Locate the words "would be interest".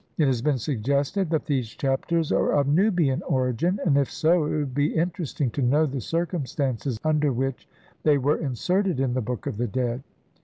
4.49-5.39